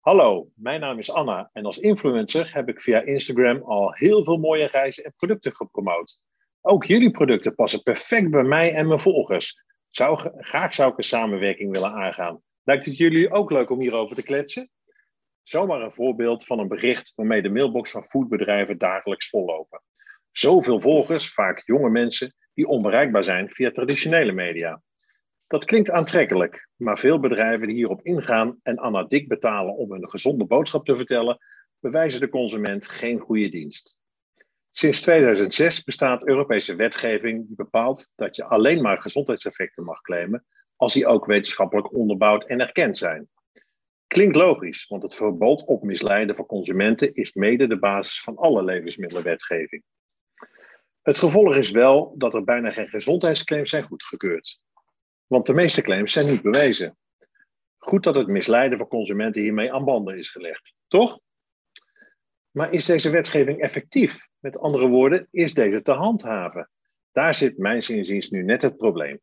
[0.00, 4.36] Hallo, mijn naam is Anna en als influencer heb ik via Instagram al heel veel
[4.36, 6.18] mooie reizen en producten gepromoot.
[6.60, 9.62] Ook jullie producten passen perfect bij mij en mijn volgers.
[9.88, 12.42] Zou, graag zou ik een samenwerking willen aangaan.
[12.62, 14.70] Lijkt het jullie ook leuk om hierover te kletsen?
[15.42, 19.82] Zomaar een voorbeeld van een bericht waarmee de mailbox van foodbedrijven dagelijks vollopen.
[20.30, 24.82] Zoveel volgers, vaak jonge mensen, die onbereikbaar zijn via traditionele media.
[25.50, 30.10] Dat klinkt aantrekkelijk, maar veel bedrijven die hierop ingaan en Anna dik betalen om een
[30.10, 31.38] gezonde boodschap te vertellen,
[31.80, 33.98] bewijzen de consument geen goede dienst.
[34.70, 40.46] Sinds 2006 bestaat Europese wetgeving die bepaalt dat je alleen maar gezondheidseffecten mag claimen
[40.76, 43.28] als die ook wetenschappelijk onderbouwd en erkend zijn.
[44.06, 48.64] Klinkt logisch, want het verbod op misleiden van consumenten is mede de basis van alle
[48.64, 49.82] levensmiddelenwetgeving.
[51.02, 54.60] Het gevolg is wel dat er bijna geen gezondheidsclaims zijn goedgekeurd.
[55.30, 56.96] Want de meeste claims zijn niet bewezen.
[57.78, 61.20] Goed dat het misleiden van consumenten hiermee aan banden is gelegd, toch?
[62.50, 64.28] Maar is deze wetgeving effectief?
[64.38, 66.70] Met andere woorden, is deze te handhaven?
[67.12, 69.20] Daar zit mijn inziens nu net het probleem.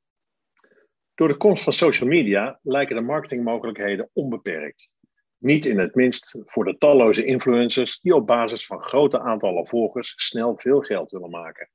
[1.16, 4.90] Door de komst van social media lijken de marketingmogelijkheden onbeperkt.
[5.38, 10.14] Niet in het minst voor de talloze influencers die op basis van grote aantallen volgers
[10.16, 11.70] snel veel geld willen maken.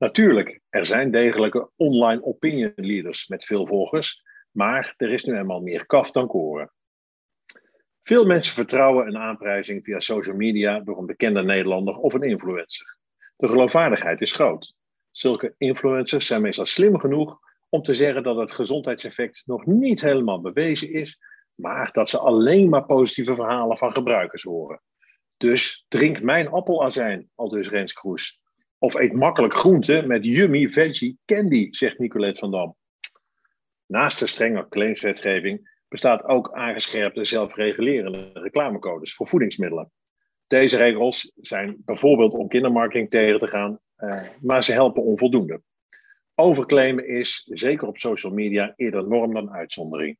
[0.00, 5.60] Natuurlijk, er zijn degelijke online opinion leaders met veel volgers, maar er is nu eenmaal
[5.60, 6.72] meer kaf dan koren.
[8.02, 12.96] Veel mensen vertrouwen een aanprijzing via social media door een bekende Nederlander of een influencer.
[13.36, 14.74] De geloofwaardigheid is groot.
[15.10, 20.40] Zulke influencers zijn meestal slim genoeg om te zeggen dat het gezondheidseffect nog niet helemaal
[20.40, 21.18] bewezen is,
[21.54, 24.82] maar dat ze alleen maar positieve verhalen van gebruikers horen.
[25.36, 28.40] Dus drink mijn appelazijn, al dus Rens Kroes.
[28.82, 32.76] Of eet makkelijk groente met yummy veggie candy, zegt Nicolette van Dam.
[33.86, 39.92] Naast de strenge claimswetgeving bestaat ook aangescherpte zelfregulerende reclamecodes voor voedingsmiddelen.
[40.46, 45.62] Deze regels zijn bijvoorbeeld om kindermarketing tegen te gaan, eh, maar ze helpen onvoldoende.
[46.34, 50.18] Overclaimen is, zeker op social media, eerder norm dan uitzondering.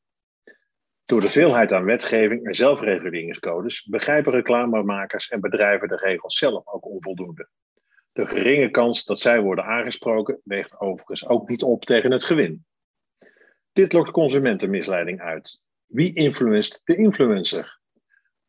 [1.05, 6.87] Door de veelheid aan wetgeving en zelfreguleringscodes begrijpen reclamemakers en bedrijven de regels zelf ook
[6.87, 7.49] onvoldoende.
[8.13, 12.65] De geringe kans dat zij worden aangesproken weegt overigens ook niet op tegen het gewin.
[13.73, 15.63] Dit lokt consumentenmisleiding uit.
[15.87, 17.81] Wie influenced de influencer?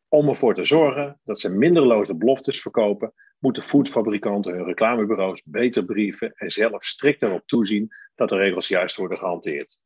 [0.08, 6.32] Om ervoor te zorgen dat ze minderloze beloftes verkopen, moeten foodfabrikanten hun reclamebureaus beter brieven
[6.34, 9.78] en zelf strikt erop toezien dat de regels juist worden gehanteerd.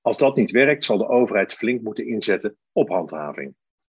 [0.00, 3.54] Als dat niet werkt, zal de overheid flink moeten inzetten op handhaving.